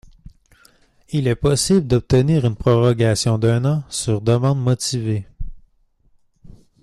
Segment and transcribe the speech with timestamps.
[1.11, 5.27] Il est possible d'obtenir une prorogation d'un an sur demande motivée.